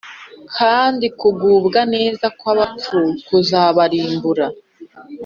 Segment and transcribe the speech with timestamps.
[0.57, 4.47] Kandi kugubwa neza kw’abapfu kuzabarimbura